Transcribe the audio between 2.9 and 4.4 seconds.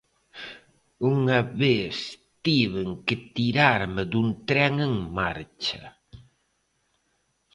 que tirarme dun